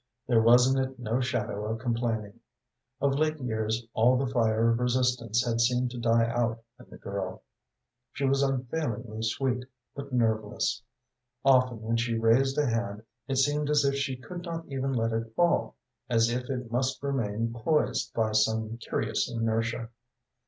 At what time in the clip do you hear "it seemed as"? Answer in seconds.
13.27-13.85